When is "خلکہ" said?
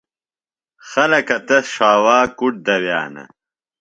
0.89-1.37